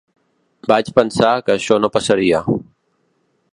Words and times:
Vaig 0.71 0.89
pensar 0.99 1.35
que 1.49 1.55
això 1.57 1.79
no 1.83 1.93
passaria. 1.99 2.43